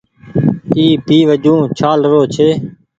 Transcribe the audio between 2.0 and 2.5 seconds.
رو ڇي۔